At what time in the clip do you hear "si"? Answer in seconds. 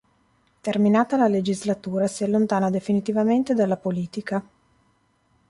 2.07-2.23